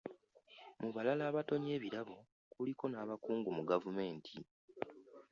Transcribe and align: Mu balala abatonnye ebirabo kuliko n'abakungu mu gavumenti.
Mu 0.81 0.89
balala 0.95 1.23
abatonnye 1.31 1.71
ebirabo 1.77 2.15
kuliko 2.53 2.83
n'abakungu 2.89 3.49
mu 3.57 3.63
gavumenti. 3.71 4.33